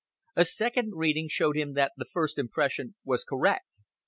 [0.35, 3.67] A second reading showed him that his first impression was correct.